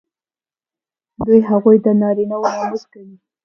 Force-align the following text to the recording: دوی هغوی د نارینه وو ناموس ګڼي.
دوی 1.25 1.39
هغوی 1.49 1.77
د 1.85 1.87
نارینه 2.01 2.35
وو 2.37 2.49
ناموس 2.55 2.83
ګڼي. 2.93 3.15